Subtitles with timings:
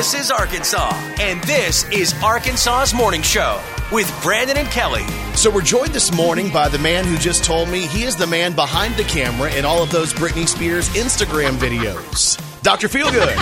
[0.00, 3.60] This is Arkansas, and this is Arkansas's Morning Show
[3.92, 5.04] with Brandon and Kelly.
[5.34, 8.26] So we're joined this morning by the man who just told me he is the
[8.26, 12.40] man behind the camera in all of those Britney Spears Instagram videos.
[12.62, 12.88] Dr.
[12.88, 13.36] Feelgood.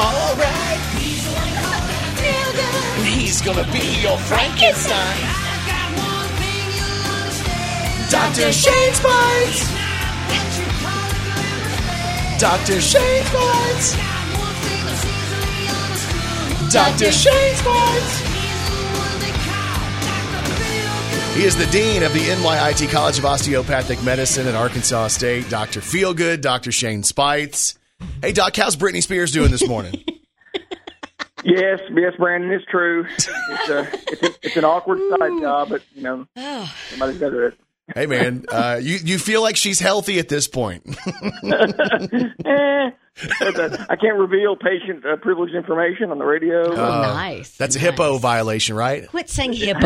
[0.00, 0.80] all right.
[3.06, 5.20] He's gonna be your Frankenstein.
[8.10, 8.52] Dr.
[8.52, 9.82] Shane Speights.
[12.42, 12.80] Dr.
[12.80, 13.92] Shane Speights.
[16.72, 17.12] Dr.
[17.12, 18.20] Shane Speights.
[21.36, 25.48] He is the dean of the NYIT College of Osteopathic Medicine at Arkansas State.
[25.50, 25.78] Dr.
[25.78, 26.72] Feelgood, Dr.
[26.72, 27.78] Shane Speights.
[28.20, 30.02] Hey, Doc, how's Britney Spears doing this morning?
[31.44, 33.04] Yes, yes, Brandon, it's true.
[33.04, 33.28] It's,
[33.68, 36.72] a, it's, a, it's an awkward side job, but you know, ah.
[36.88, 37.58] somebody's got to do it.
[37.94, 40.84] Hey, man, uh, you you feel like she's healthy at this point?
[42.44, 42.90] Eh,
[43.40, 46.72] but, uh, I can't reveal patient uh, privileged information on the radio.
[46.72, 47.56] Uh, nice.
[47.58, 49.06] That's a hippo violation, right?
[49.06, 49.78] Quit saying hippo.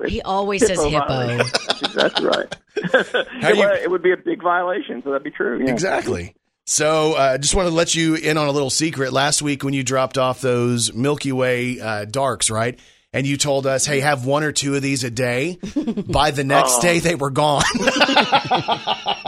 [0.00, 0.08] Hippo.
[0.08, 1.06] He always says hippo.
[1.06, 1.46] violation.
[1.94, 2.56] That's right.
[2.76, 5.64] It, you- would, it would be a big violation, so that'd be true.
[5.64, 5.70] Yeah.
[5.70, 6.34] Exactly.
[6.66, 9.12] So, I uh, just want to let you in on a little secret.
[9.12, 12.78] Last week, when you dropped off those Milky Way uh, darks, right?
[13.14, 15.58] And you told us, hey, have one or two of these a day.
[16.06, 16.82] By the next Oh.
[16.82, 17.62] day, they were gone.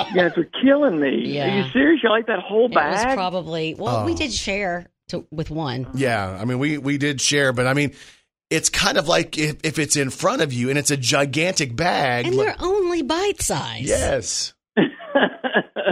[0.09, 1.41] You guys are killing me.
[1.41, 2.03] Are you serious?
[2.03, 3.17] You like that whole It was bag?
[3.17, 4.17] probably well, we Oh.
[4.17, 5.87] did share to, with one.
[5.95, 6.37] yeah.
[6.41, 7.93] I mean, we, we did share, but I mean,
[8.51, 11.75] it's kind of like if, if it's in front of you and it's a gigantic
[11.77, 12.27] bag.
[12.27, 13.83] And like- they're only bite size.
[13.83, 14.55] yes.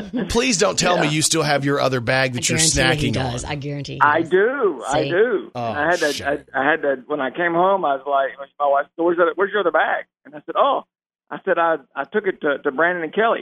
[0.28, 3.10] Please don't tell me you still have your other bag I that you're guarantee he
[3.10, 3.44] snacking does.
[3.44, 3.50] on.
[3.50, 4.30] I guarantee he I does.
[4.30, 4.82] do.
[4.88, 5.50] I do.
[5.54, 6.18] Oh, I had shit.
[6.18, 6.46] that.
[6.54, 7.84] I, I had that when I came home.
[7.84, 10.54] I was like, my wife, said, "Where's, that, where's your other bag?" And I said,
[10.56, 10.82] "Oh,
[11.30, 13.40] I said I I took it to, to Brandon and Kelly."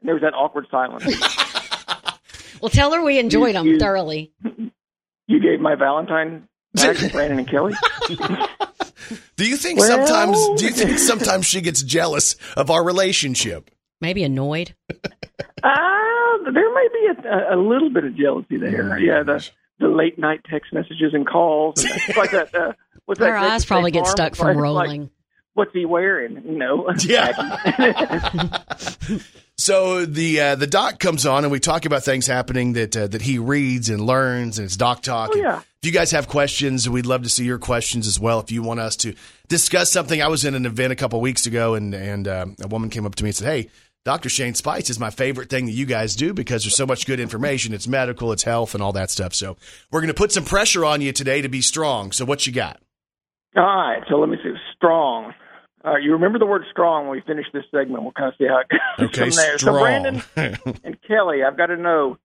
[0.00, 1.04] And there was that awkward silence.
[2.62, 4.32] Well, tell her we enjoyed them you- thoroughly.
[5.26, 7.74] you gave my Valentine back to Brandon and Kelly.
[9.36, 10.58] Do you think Well- sometimes?
[10.60, 13.70] Do you think sometimes she gets jealous of our relationship?
[14.00, 14.74] Maybe annoyed.
[15.64, 18.98] Ah, there may be a, a, a little bit of jealousy there.
[18.98, 19.48] Yeah, the
[19.78, 21.82] the late night text messages and calls.
[21.84, 22.54] And it's like that.
[22.54, 22.72] Uh,
[23.06, 23.28] what's that?
[23.28, 25.10] Her eyes probably get stuck from Like- like, rolling.
[25.54, 26.42] what's he wearing?
[26.46, 26.90] You know.
[27.04, 28.58] Yeah.
[29.58, 33.06] So the uh, the doc comes on and we talk about things happening that uh,
[33.06, 35.30] that he reads and learns and it's doc talk.
[35.32, 35.60] Oh, yeah.
[35.60, 38.38] If you guys have questions, we'd love to see your questions as well.
[38.40, 39.14] If you want us to
[39.48, 42.68] discuss something, I was in an event a couple weeks ago and and um, a
[42.68, 43.70] woman came up to me and said, "Hey."
[44.06, 44.28] Dr.
[44.28, 47.18] Shane Speights is my favorite thing that you guys do because there's so much good
[47.18, 47.74] information.
[47.74, 49.34] It's medical, it's health, and all that stuff.
[49.34, 49.56] So
[49.90, 52.12] we're going to put some pressure on you today to be strong.
[52.12, 52.80] So what you got?
[53.56, 54.52] All right, so let me see.
[54.76, 55.34] Strong.
[55.84, 58.04] All right, you remember the word strong when we finish this segment.
[58.04, 59.58] We'll kind of see how it goes Okay, from there.
[59.58, 59.74] strong.
[59.74, 60.22] So, Brandon
[60.84, 62.16] and Kelly, I've got to know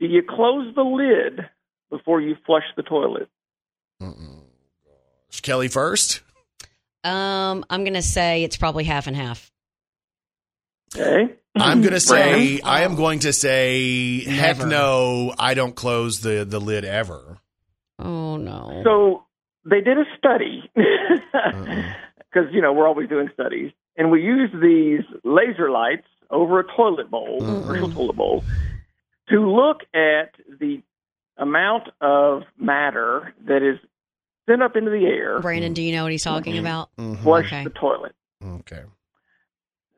[0.00, 1.46] do you close the lid
[1.88, 3.28] before you flush the toilet?
[5.42, 6.20] Kelly first.
[7.04, 9.51] Um, I'm gonna say it's probably half and half.
[10.94, 11.34] Okay.
[11.54, 12.60] I'm going to say, Brandon?
[12.64, 17.38] I am going to say, heck no, I don't close the, the lid ever.
[17.98, 18.82] Oh no.
[18.84, 19.24] So,
[19.64, 23.70] they did a study because, you know, we're always doing studies.
[23.96, 27.60] And we used these laser lights over a toilet bowl, uh-huh.
[27.60, 28.44] commercial toilet bowl,
[29.28, 30.82] to look at the
[31.36, 33.78] amount of matter that is
[34.48, 36.66] sent up into the air, Brandon, do you know what he's talking mm-hmm.
[36.66, 36.90] about?
[36.98, 37.22] Mm-hmm.
[37.22, 37.64] flush Okay.
[37.64, 38.14] the toilet.
[38.44, 38.82] Okay.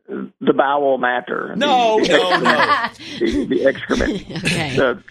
[0.06, 1.54] The bowel matter.
[1.56, 2.88] No, the, no, no.
[3.18, 4.22] The, the excrement.
[4.44, 4.76] Okay.
[4.76, 5.02] The,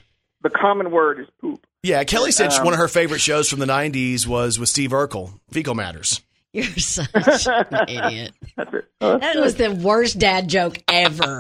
[0.42, 1.66] the common word is poop.
[1.84, 4.92] Yeah, Kelly said Um, one of her favorite shows from the 90s was with Steve
[4.92, 6.22] Urkel, Fecal Matters.
[6.54, 8.34] You're such an idiot.
[8.58, 8.86] That's it.
[9.02, 11.40] Oh, That was the worst dad joke ever.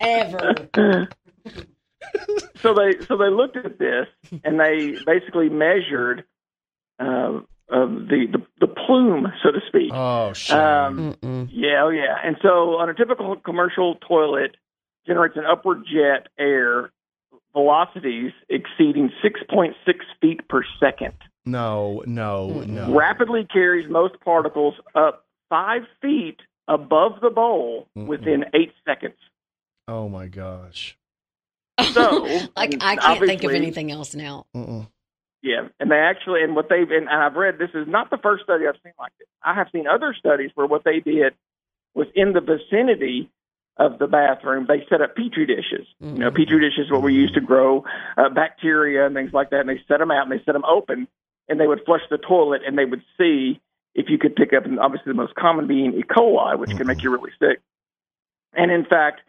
[0.00, 0.54] Ever.
[2.60, 4.06] so they so they looked at this
[4.44, 6.24] and they basically measured
[6.98, 7.40] uh,
[7.72, 9.90] uh, the, the the plume, so to speak.
[9.92, 10.56] Oh, shit.
[10.56, 11.16] Um,
[11.52, 12.16] Yeah, oh yeah.
[12.24, 14.56] And so on a typical commercial toilet
[15.06, 16.90] generates an upward jet air
[17.52, 19.74] velocities exceeding 6.6
[20.20, 21.14] feet per second.
[21.46, 22.92] no, no, no.
[22.94, 26.38] Rapidly carries most particles up five feet
[26.68, 28.06] above the bowl Mm-mm.
[28.06, 29.14] within eight seconds.
[29.86, 30.96] Oh, my gosh.
[31.92, 32.24] So,
[32.56, 34.46] like I can't think of obviously- anything else now.
[34.56, 34.88] Mm-mm.
[35.44, 38.44] Yeah, and they actually, and what they've, and I've read this is not the first
[38.44, 39.28] study I've seen like this.
[39.42, 41.34] I have seen other studies where what they did
[41.94, 43.30] was in the vicinity
[43.76, 45.86] of the bathroom, they set up petri dishes.
[46.00, 46.36] You know, Mhm.
[46.36, 47.84] petri dishes what we use to grow
[48.16, 49.60] uh, bacteria and things like that.
[49.60, 51.08] And they set them out and they set them open,
[51.46, 53.60] and they would flush the toilet, and they would see
[53.94, 56.04] if you could pick up, and obviously the most common being E.
[56.04, 57.60] coli, which can make you really sick.
[58.54, 59.20] And in fact,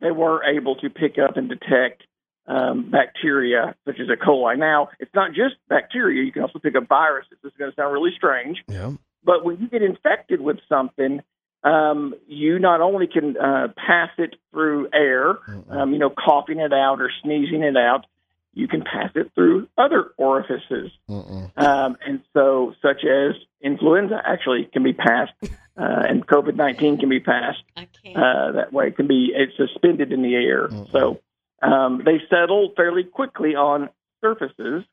[0.00, 2.04] they were able to pick up and detect
[2.48, 4.16] um, bacteria such as E.
[4.16, 4.58] coli.
[4.58, 7.36] Now, it's not just bacteria; you can also pick up viruses.
[7.42, 8.92] This is going to sound really strange, Yeah.
[9.24, 11.20] but when you get infected with something,
[11.62, 16.72] um, you not only can uh, pass it through air, um, you know, coughing it
[16.72, 18.06] out or sneezing it out,
[18.54, 20.90] you can pass it through other orifices.
[21.08, 25.46] Um, and so, such as influenza actually can be passed, uh,
[25.76, 28.16] and COVID 19 can be passed I can't.
[28.16, 28.88] uh, that way.
[28.88, 30.68] It can be it's suspended in the air.
[30.92, 31.20] So
[31.62, 33.90] um, they settle fairly quickly on
[34.20, 34.84] surfaces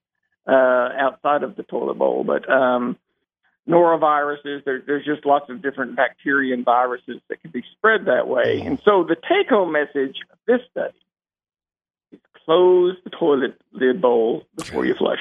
[0.47, 2.23] uh, outside of the toilet bowl.
[2.23, 2.97] But um,
[3.67, 8.27] noroviruses, there, there's just lots of different bacteria and viruses that can be spread that
[8.27, 8.61] way.
[8.63, 10.97] And so the take home message of this study
[12.11, 15.19] is close the toilet lid bowl before you flush.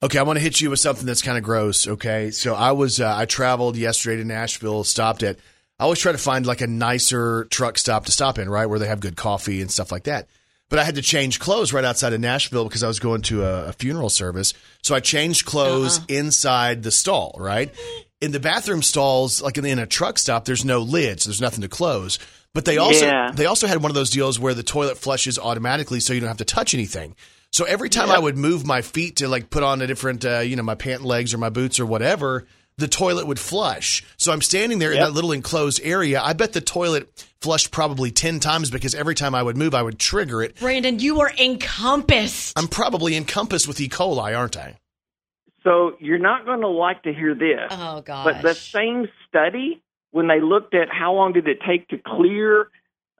[0.00, 1.88] Okay, I want to hit you with something that's kind of gross.
[1.88, 5.38] Okay, so I was uh, I traveled yesterday to Nashville, stopped at.
[5.80, 8.78] I always try to find like a nicer truck stop to stop in, right, where
[8.78, 10.28] they have good coffee and stuff like that.
[10.70, 13.42] But I had to change clothes right outside of Nashville because I was going to
[13.44, 14.52] a, a funeral service.
[14.82, 17.74] So I changed clothes inside the stall, right?
[18.20, 21.24] In the bathroom stalls, like in, in a truck stop, there's no lids.
[21.24, 22.18] There's nothing to close.
[22.52, 23.30] But they also Yeah.
[23.32, 26.28] they also had one of those deals where the toilet flushes automatically, so you don't
[26.28, 27.14] have to touch anything.
[27.50, 30.40] So every time I would move my feet to like put on a different, uh,
[30.40, 32.46] you know, my pant legs or my boots or whatever,
[32.78, 34.04] the toilet would flush.
[34.16, 36.20] So I'm standing there in that little enclosed area.
[36.22, 39.82] I bet the toilet flushed probably 10 times because every time I would move, I
[39.82, 40.58] would trigger it.
[40.58, 42.58] Brandon, you are encompassed.
[42.58, 43.88] I'm probably encompassed with E.
[43.88, 44.76] coli, aren't I?
[45.64, 47.68] So you're not going to like to hear this.
[47.70, 48.24] oh gosh.
[48.24, 49.82] But the same study,
[50.12, 52.70] when they looked at how long did it take to clear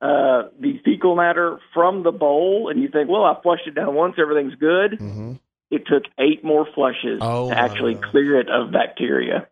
[0.00, 3.94] uh, the fecal matter from the bowl, and you think, well, I flushed it down
[3.94, 4.93] once, everything's good.
[4.93, 5.32] Mm-hmm.
[5.70, 8.10] It took eight more flushes Oh, to actually wow.
[8.10, 9.48] clear it of bacteria.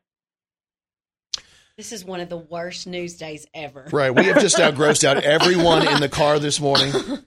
[1.77, 3.87] this is one of the worst news days ever.
[3.93, 4.11] Right.
[4.11, 6.93] We have just now grossed out everyone in the car this morning.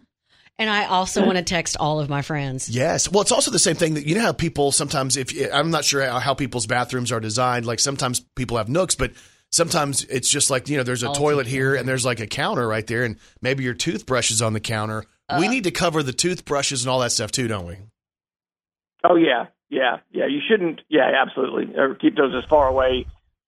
[0.60, 2.68] And I also want to text all of my friends.
[2.68, 3.10] Yes.
[3.10, 5.86] Well, it's also the same thing that you know how people sometimes, if I'm not
[5.86, 9.14] sure how, how people's bathrooms are designed, like sometimes people have nooks, but
[9.54, 12.28] sometimes it's just like, you know, there's a All toilet here and there's like a
[12.28, 15.06] counter right there, and maybe your toothbrush is on the counter.
[15.40, 17.78] we uh, need to cover the toothbrushes and all that stuff too, don't we?
[19.04, 20.26] Oh yeah, yeah, yeah.
[20.28, 20.82] You shouldn't.
[20.90, 21.76] Yeah, absolutely.
[21.78, 23.06] Or keep those as far away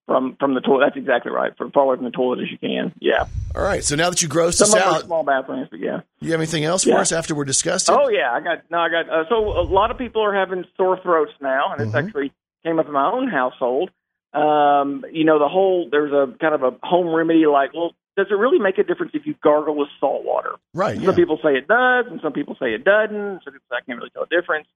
[0.08, 0.86] from from the toilet.
[0.88, 1.56] That's exactly right.
[1.58, 2.94] From far away from the toilet as you can.
[3.00, 3.26] Yeah.
[3.56, 3.84] All right.
[3.84, 6.02] So now that you grossed Some us out, small bathrooms, but yeah.
[6.22, 7.94] you have anything else for us after we're disgusted?
[7.98, 9.10] Oh yeah, I got no, I got.
[9.10, 12.06] Uh, so a lot of people are having sore throats now, and it's Mhm.
[12.08, 12.32] actually
[12.64, 13.90] came up in my own household.
[14.34, 18.28] Um, you know, the whole there's a kind of a home remedy like, well, does
[18.30, 20.52] it really make a difference if you gargle with salt water?
[20.74, 20.96] Right.
[20.96, 21.16] Some Yeah.
[21.16, 23.42] people say it does, and some people say it doesn't.
[23.44, 24.68] So I can't really tell the difference.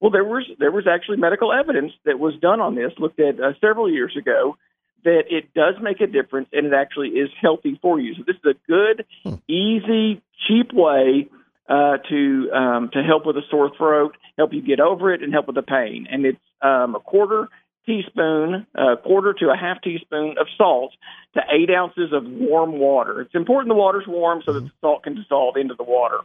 [0.00, 3.40] Well, there was there was actually medical evidence that was done on this, looked at
[3.40, 4.56] uh, several years ago,
[5.04, 8.14] that it does make a difference, and it actually is healthy for you.
[8.14, 9.34] So this is a good, Hmm.
[9.48, 11.28] easy, cheap way
[11.68, 15.32] uh, to um, to help with a sore throat, help you get over it, and
[15.32, 16.06] help with the pain.
[16.10, 17.48] And it's um, a quarter
[17.86, 20.92] teaspoon, a quarter to a half teaspoon of salt
[21.34, 23.20] to eight ounces of warm water.
[23.20, 26.18] It's important the water's warm so that the salt can dissolve into the water.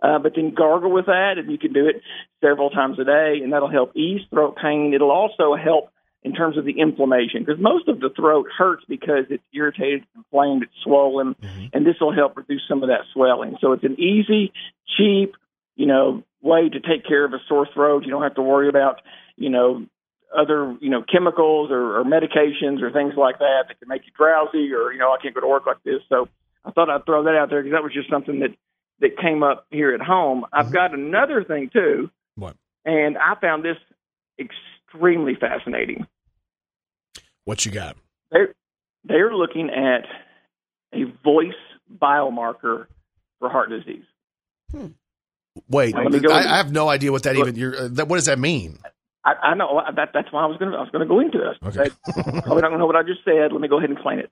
[0.00, 2.02] Uh, but then gargle with that, and you can do it
[2.40, 4.92] several times a day, and that'll help ease throat pain.
[4.94, 5.90] It'll also help
[6.22, 10.64] in terms of the inflammation because most of the throat hurts because it's irritated, inflamed,
[10.64, 11.34] it's swollen,
[11.72, 13.56] and this will help reduce some of that swelling.
[13.60, 14.52] So it's an easy,
[14.96, 15.34] cheap,
[15.76, 18.04] you know, way to take care of a sore throat.
[18.04, 19.00] You don't have to worry about,
[19.36, 19.86] you know,
[20.36, 24.12] other, you know, chemicals or, or medications or things like that that can make you
[24.16, 26.00] drowsy or, you know, I can't go to work like this.
[26.08, 26.28] So
[26.64, 28.50] I thought I'd throw that out there because that was just something that
[29.00, 30.44] that came up here at home.
[30.52, 32.56] I've got another thing too, What?
[32.84, 33.76] and I found this
[34.38, 36.06] extremely fascinating.
[37.44, 37.96] What you got?
[38.30, 38.54] They're
[39.04, 40.04] they're looking at
[40.92, 41.52] a voice
[42.00, 42.86] biomarker
[43.38, 44.04] for heart disease.
[45.68, 46.40] Wait, me go I.
[46.40, 47.48] I have no idea what that Look.
[47.48, 47.56] even.
[47.58, 48.78] You're, uh, that, what does that mean?
[49.24, 51.20] I, I know that that's why I was going to I was going to go
[51.20, 51.56] into it.
[51.64, 51.90] Okay.
[52.06, 52.12] I,
[52.42, 53.52] Probably not going to know what I just said.
[53.52, 54.30] Let me go ahead and explain it.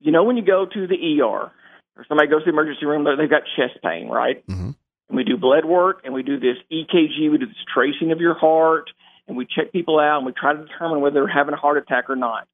[0.00, 1.50] You know when you go to the ER
[1.96, 4.46] or somebody goes to the emergency room, they've got chest pain, right?
[4.46, 4.74] Mhm.
[5.08, 8.20] And we do blood work and we do this EKG, we do this tracing of
[8.20, 8.90] your heart,
[9.28, 11.76] and we check people out and we try to determine whether they're having a heart
[11.78, 12.46] attack or not.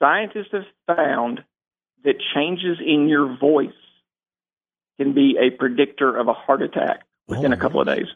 [0.00, 1.44] Scientists have found
[2.04, 3.72] that changes in your voice
[4.98, 8.06] can be a predictor of a heart attack within Oh, a couple of days.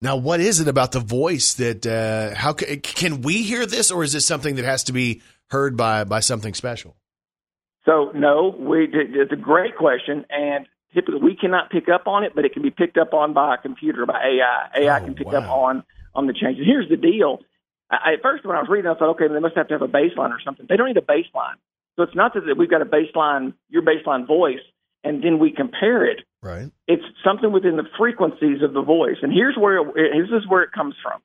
[0.00, 3.90] Now, what is it about the voice that uh, how ca- can we hear this,
[3.90, 6.96] or is this something that has to be heard by by something special?
[7.84, 12.32] So no, we it's a great question, and typically we cannot pick up on it,
[12.34, 14.82] but it can be picked up on by a computer, by AI.
[14.84, 15.38] AI Oh, can pick wow.
[15.40, 15.84] up on
[16.14, 16.64] on the changes.
[16.66, 17.38] Here's the deal.
[17.90, 19.82] I, at first, when I was reading, I thought, okay, they must have to have
[19.82, 20.66] a baseline or something.
[20.68, 21.56] They don't need a baseline.
[21.96, 24.60] So it's not that we've got a baseline, your baseline voice.
[25.04, 26.70] and then we compare it, Right.
[26.86, 29.16] it's something within the frequencies of the voice.
[29.20, 31.20] And here's where it, this is where it comes from.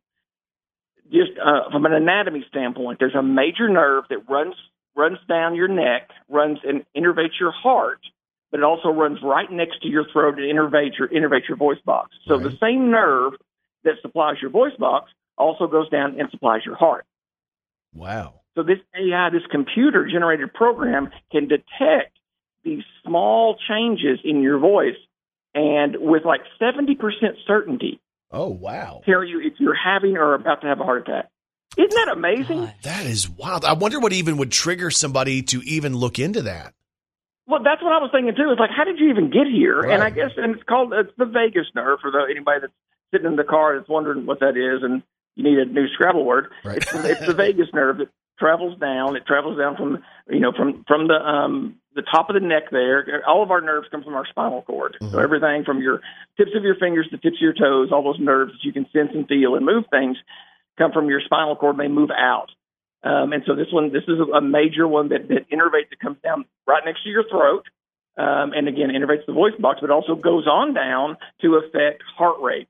[1.12, 4.56] Just uh, from an anatomy standpoint, there's a major nerve that runs
[4.98, 8.00] runs down your neck, runs and innervates your heart,
[8.52, 11.80] but it also runs right next to your throat and innervates your innervates your voice
[11.86, 12.16] box.
[12.28, 12.44] So Right.
[12.52, 13.34] the same nerve
[13.84, 17.06] that supplies your voice box also goes down and supplies your heart.
[17.94, 18.42] Wow.
[18.56, 22.18] So this AI, this computer generated program can detect
[22.64, 24.98] these small changes in your voice
[25.54, 26.98] and with like 70%
[27.46, 28.02] certainty
[28.32, 29.02] Oh, wow.
[29.06, 31.30] tell you if you're having or about to have a heart attack.
[31.78, 32.60] Isn't that amazing?
[32.62, 32.74] God.
[32.84, 33.64] That is wild.
[33.66, 36.74] I wonder what even would trigger somebody to even look into that.
[37.48, 38.50] Well, that's what I was thinking too.
[38.52, 39.82] It's like, how did you even get here?
[39.82, 42.74] And I guess, and it's called, it's the vagus nerve for the, anybody that's
[43.14, 45.02] sitting in the car that's wondering what that is and
[45.36, 46.52] you need a new Scrabble word.
[46.66, 46.78] Right.
[46.78, 49.16] It's, the- it's the vagus nerve that travels down.
[49.16, 52.64] It travels down from, you know, from, from the, um, the top of the neck
[52.72, 53.24] there.
[53.26, 54.98] All of our nerves come from our spinal cord.
[55.00, 55.24] So Mhm.
[55.24, 56.02] everything from your
[56.38, 58.86] tips of your fingers to tips of your toes, all those nerves that you can
[58.92, 60.18] sense and feel and move things
[60.78, 62.48] come from your spinal cord they move out.
[63.04, 66.18] Um, and so this one, this is a major one that, that innervates, that comes
[66.24, 67.66] down right next to your throat.
[68.18, 72.42] Um, and again, innervates the voice box, but also goes on down to affect heart
[72.42, 72.68] rate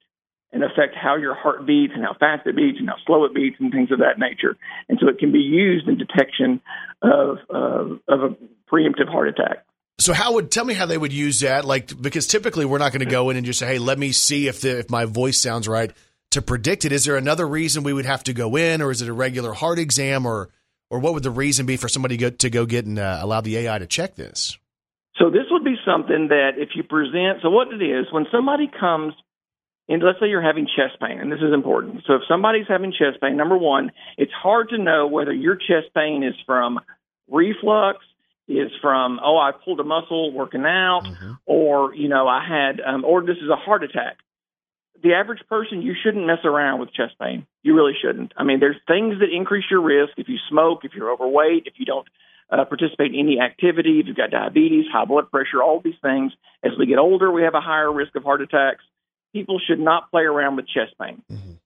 [0.52, 3.34] and affect how your heart beats and how fast it beats and how slow it
[3.34, 4.58] beats and things of that nature.
[4.90, 6.62] And so it can be used in detection
[7.02, 8.36] of, of, of a
[8.72, 9.66] preemptive heart attack.
[10.00, 11.66] So how would tell me how they would use that?
[11.66, 14.12] Like because typically we're not going to go in and just say, "Hey, let me
[14.12, 15.92] see if the, if my voice sounds right."
[16.32, 19.02] To predict it, is there another reason we would have to go in, or is
[19.02, 20.50] it a regular heart exam, or
[20.90, 23.42] or what would the reason be for somebody go, to go get and uh, allow
[23.42, 24.58] the AI to check this?
[25.18, 28.70] So this would be something that if you present, so what it is, when somebody
[28.80, 29.14] comes
[29.90, 32.04] and let's say you're having chest pain, and this is important.
[32.06, 35.94] So if somebody's having chest pain, number one, it's hard to know whether your chest
[35.96, 36.80] pain is from
[37.30, 38.00] reflux,
[38.50, 41.04] is from, oh, I pulled a muscle working out,
[41.46, 44.18] or, you know, I had, um, or this is a heart attack.
[45.04, 47.46] The average person, you shouldn't mess around with chest pain.
[47.62, 48.34] You really shouldn't.
[48.36, 51.74] I mean, there's things that increase your risk if you smoke, if you're overweight, if
[51.78, 52.08] you don't
[52.52, 56.32] uh, participate in any activity, if you've got diabetes, high blood pressure, all these things.
[56.64, 58.84] As we get older, we have a higher risk of heart attacks.
[59.34, 61.22] People should not play around with chest pain.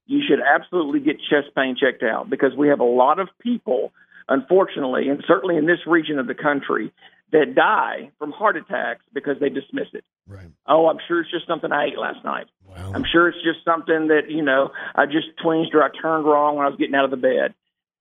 [0.07, 3.93] You should absolutely get chest pain checked out because we have a lot of people,
[4.27, 6.91] unfortunately, and certainly in this region of the country,
[7.31, 10.03] that die from heart attacks because they dismiss it.
[10.27, 10.47] Right.
[10.67, 12.47] Oh, I'm sure it's just something I ate last night.
[12.67, 12.91] Wow.
[12.93, 16.55] I'm sure it's just something that, you know, I just twinged or I turned wrong
[16.55, 17.53] when I was getting out of the bed.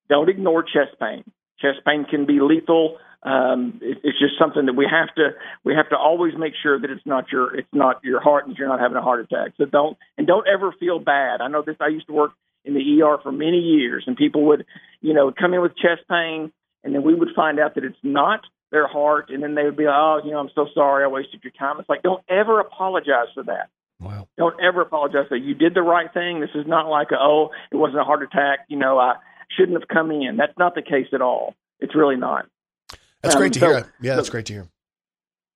[0.09, 1.25] Don't ignore chest pain.
[1.61, 2.99] Chest pain can be lethal.
[3.23, 6.81] Um, it, it's just something that we have to we have to always make sure
[6.81, 9.53] that it's not your it's not your heart and you're not having a heart attack.
[9.59, 11.41] So don't and don't ever feel bad.
[11.43, 11.77] I know this.
[11.81, 12.33] I used to work
[12.65, 14.65] in the ER for many years, and people would
[15.03, 16.51] you know come in with chest pain,
[16.83, 19.77] and then we would find out that it's not their heart, and then they would
[19.77, 21.81] be like, oh, you know, I'm so sorry, I wasted your time.
[21.81, 23.69] It's like don't ever apologize for that.
[24.01, 24.29] Wow.
[24.39, 26.41] Don't ever apologize that you did the right thing.
[26.41, 28.61] This is not like a, oh, it wasn't a heart attack.
[28.69, 29.17] You know, I
[29.57, 30.37] shouldn't have come in.
[30.39, 31.55] That's not the case at all.
[31.81, 32.47] It's really not.
[33.23, 33.93] That's Um, great to so- hear.
[34.01, 34.69] Yeah, that's so- great to hear.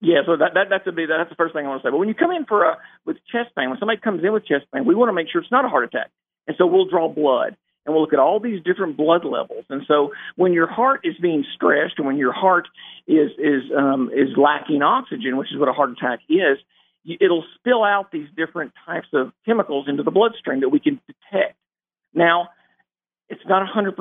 [0.00, 1.90] Yeah, so that, that that's a big, that's the first thing I want to say.
[1.90, 4.44] But when you come in for a with chest pain, when somebody comes in with
[4.44, 6.11] chest pain, we want to make sure it's not a heart attack,
[6.47, 9.64] and so we'll draw blood and we'll look at all these different blood levels.
[9.69, 12.69] And so when your heart is being stressed, and when your heart
[13.07, 16.59] is is um, is lacking oxygen, which is what a heart attack is,
[17.21, 21.57] it'll spill out these different types of chemicals into the bloodstream that we can detect.
[22.14, 22.49] Now,
[23.29, 23.95] it's not 100%.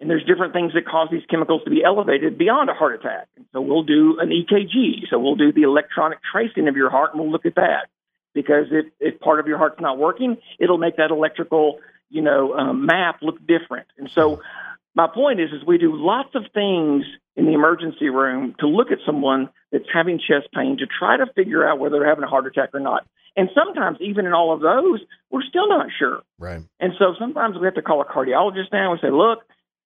[0.00, 3.28] And there's different things that cause these chemicals to be elevated beyond a heart attack.
[3.36, 5.08] And so we'll do an EKG.
[5.08, 7.86] So we'll do the electronic tracing of your heart and we'll look at that.
[8.34, 11.78] Because if, if part of your heart's not working, it'll make that electrical,
[12.12, 13.88] you know, um, map look different.
[13.98, 14.40] And so
[14.94, 17.04] my point is, is we do lots of things
[17.34, 21.26] in the emergency room to look at someone that's having chest pain to try to
[21.34, 23.06] figure out whether they're having a heart attack or not.
[23.34, 25.00] And sometimes, even in all of those,
[25.30, 26.20] we're still not sure.
[26.38, 26.60] Right.
[26.78, 29.38] And so sometimes we have to call a cardiologist now and say, look,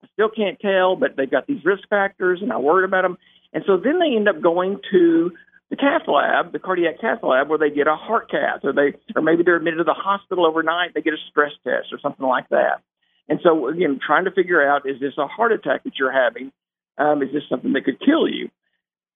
[0.03, 3.17] I still can't tell, but they've got these risk factors and I worried about them.
[3.53, 5.31] And so then they end up going to
[5.77, 8.95] the cath lab, the cardiac cath lab, where they get a heart cath, or they,
[9.15, 10.95] or maybe they're admitted to the hospital overnight.
[10.95, 12.83] They get a stress test or something like that.
[13.29, 16.53] And so again, trying to figure out is this a heart attack that you're having?
[16.99, 18.51] Um, is this something that could kill you?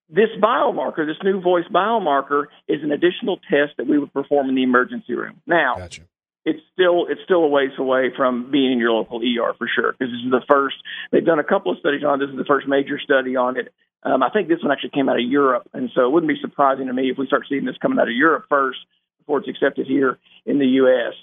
[0.09, 4.55] This biomarker, this new voice biomarker, is an additional test that we would perform in
[4.55, 5.41] the emergency room.
[5.47, 6.01] Now, Gotcha.
[6.43, 9.93] it's still it's still a ways away from being in your local ER for sure
[9.93, 10.75] because this is the first
[11.11, 12.25] they've done a couple of studies on it.
[12.25, 13.73] this is the first major study on it.
[14.03, 16.39] Um, I think this one actually came out of Europe, and so it wouldn't be
[16.41, 18.79] surprising to me if we start seeing this coming out of Europe first
[19.19, 21.13] before it's accepted here in the U.S.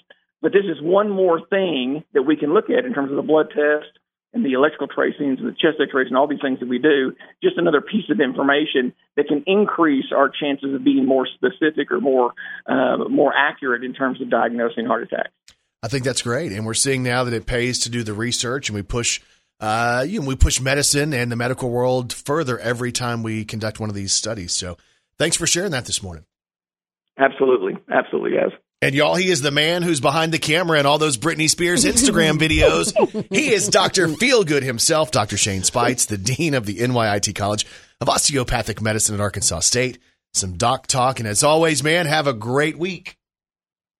[0.41, 3.23] But this is one more thing that we can look at in terms of the
[3.23, 3.99] blood test
[4.33, 7.13] and the electrical tracings and the chest x-rays and all these things that we do,
[7.43, 11.99] just another piece of information that can increase our chances of being more specific or
[11.99, 12.33] more
[12.67, 15.31] uh, more accurate in terms of diagnosing heart attacks.
[15.81, 18.69] I think that's great, and we're seeing now that it pays to do the research,
[18.69, 19.19] and we push.
[19.59, 23.79] Uh, you know, we push medicine and the medical world further every time we conduct
[23.79, 24.53] one of these studies.
[24.53, 24.77] So,
[25.17, 26.25] thanks for sharing that this morning.
[27.17, 28.51] Absolutely, absolutely, yes.
[28.81, 31.83] And y'all, he is the man who's behind the camera and all those Britney Spears
[31.83, 32.93] Instagram videos.
[33.29, 34.07] He is Dr.
[34.07, 35.35] Feelgood himself, Dr.
[35.35, 37.65] Shane Speights, the Dean of the NYIT College
[37.99, 39.99] of Osteopathic Medicine at Arkansas State.
[40.33, 41.19] Some doc talk.
[41.19, 43.17] And as always, man, have a great week.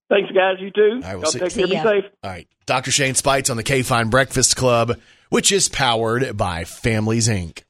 [0.09, 0.55] Thanks, guys.
[0.61, 1.01] You too.
[1.03, 1.67] I will Y'all see- take care.
[1.67, 2.05] Be safe.
[2.23, 2.47] All right.
[2.65, 2.91] Dr.
[2.91, 4.97] Shane Speights on the KFIN Breakfast Club,
[5.29, 7.61] which is powered by Families Inc.